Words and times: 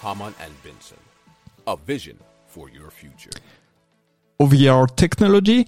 Hamann 0.00 0.34
and 0.40 0.62
Benson, 0.62 0.98
a 1.66 1.76
vision 1.76 2.18
for 2.46 2.70
your 2.70 2.90
future. 2.90 3.30
OVR 4.40 4.94
Technology 4.96 5.66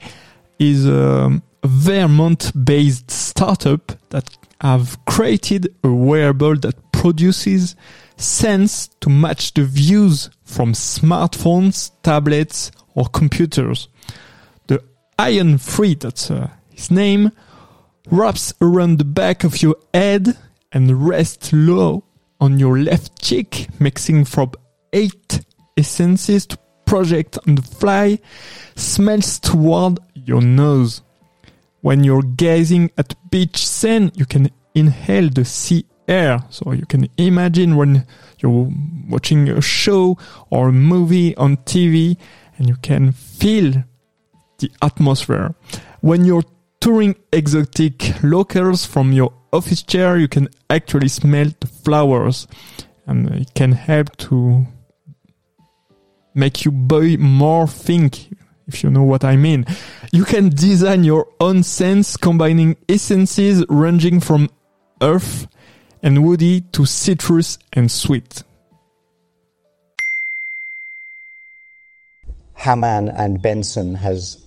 is 0.59 0.87
a 0.87 1.43
Vermont-based 1.65 3.11
startup 3.11 3.93
that 4.09 4.37
have 4.61 4.99
created 5.05 5.75
a 5.85 5.93
wearable 5.93 6.57
that 6.57 6.93
produces 6.93 7.77
scents 8.17 8.89
to 9.01 9.11
match 9.11 9.53
the 9.55 9.65
views 9.65 10.31
from 10.45 10.73
smartphones, 10.73 11.91
tablets, 12.03 12.71
or 12.95 13.07
computers. 13.07 13.89
The 14.67 14.83
Ion 15.19 15.59
3, 15.59 15.95
that's 15.97 16.31
uh, 16.31 16.51
his 16.71 16.91
name, 16.91 17.33
wraps 18.11 18.55
around 18.61 18.99
the 18.99 19.05
back 19.05 19.45
of 19.45 19.63
your 19.63 19.77
head 19.93 20.39
and 20.73 21.07
rests 21.07 21.53
low 21.53 22.05
on 22.43 22.59
your 22.59 22.77
left 22.77 23.23
cheek, 23.23 23.69
mixing 23.79 24.25
from 24.25 24.51
eight 24.93 25.41
essences 25.77 26.45
to 26.45 26.59
project 26.85 27.39
on 27.47 27.55
the 27.55 27.63
fly, 27.63 28.19
smells 28.75 29.39
toward 29.39 30.01
your 30.15 30.43
nose. 30.43 31.03
When 31.83 32.03
you're 32.03 32.23
gazing 32.23 32.91
at 32.99 33.15
beach 33.31 33.65
sand, 33.65 34.13
you 34.17 34.27
can 34.27 34.51
inhale 34.75 35.31
the 35.31 35.45
sea 35.45 35.87
air. 36.09 36.43
So 36.51 36.73
you 36.73 36.85
can 36.85 37.09
imagine 37.17 37.77
when 37.77 38.07
you're 38.41 38.69
watching 39.09 39.49
a 39.49 39.63
show 39.63 40.19
or 40.51 40.69
a 40.69 40.73
movie 40.73 41.37
on 41.37 41.59
TV 41.59 42.17
and 42.59 42.69
you 42.69 42.75
can 42.83 43.13
feel 43.13 43.85
the 44.59 44.71
atmosphere. 44.83 45.55
When 46.01 46.25
you're 46.25 46.45
touring 46.81 47.15
exotic 47.33 48.21
locals 48.25 48.85
from 48.85 49.13
your 49.13 49.33
office 49.53 49.83
chair, 49.83 50.19
you 50.19 50.29
can 50.29 50.49
actually 50.71 51.09
smell 51.09 51.49
the 51.61 51.67
flowers 51.67 52.47
and 53.07 53.31
it 53.31 53.55
can 53.55 53.73
help 53.73 54.17
to 54.17 54.67
make 56.35 56.65
you 56.65 56.71
buy 56.71 57.17
more 57.17 57.67
think 57.67 58.29
if 58.67 58.83
you 58.83 58.91
know 58.91 59.03
what 59.03 59.25
I 59.25 59.37
mean. 59.37 59.67
You 60.13 60.25
can 60.25 60.49
design 60.49 61.05
your 61.05 61.29
own 61.41 61.63
scents 61.63 62.17
combining 62.17 62.77
essences 62.89 63.65
ranging 63.69 64.21
from 64.21 64.51
earth 65.01 65.47
and 66.03 66.25
woody 66.25 66.61
to 66.73 66.85
citrus 66.85 67.59
and 67.73 67.91
sweet. 67.91 68.43
Hamann 72.55 73.09
and 73.09 73.43
Benson 73.43 73.97
has 73.97 74.41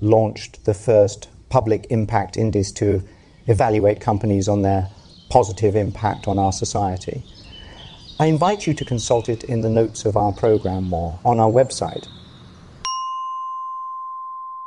launched 0.00 0.64
the 0.64 0.74
first 0.74 1.28
public 1.50 1.86
impact 1.90 2.36
index 2.36 2.72
to 2.72 3.02
evaluate 3.48 4.00
companies 4.00 4.48
on 4.48 4.62
their 4.62 4.88
positive 5.30 5.74
impact 5.74 6.28
on 6.28 6.38
our 6.38 6.52
society. 6.52 7.24
I 8.20 8.26
invite 8.26 8.66
you 8.66 8.74
to 8.74 8.84
consult 8.84 9.28
it 9.28 9.44
in 9.44 9.60
the 9.60 9.70
notes 9.70 10.04
of 10.04 10.16
our 10.16 10.32
program 10.32 10.92
or 10.92 11.18
on 11.24 11.40
our 11.40 11.50
website. 11.50 12.06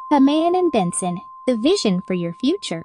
Hamann 0.09 0.55
and 0.55 0.71
Benson, 0.71 1.21
the 1.45 1.55
vision 1.55 2.01
for 2.01 2.13
your 2.13 2.33
future. 2.33 2.83